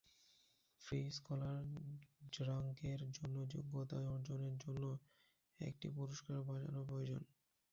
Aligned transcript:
Free 0.81 0.99
scholar 1.11 1.57
র্যাঙ্কের 2.39 3.01
জন্য 3.11 3.35
যোগ্যতা 3.47 3.97
অর্জনের 4.07 4.55
জন্য 4.57 4.83
একটি 5.59 5.87
পুরস্কার 5.89 6.37
বাজানো 6.41 6.81
প্রয়োজন। 6.85 7.21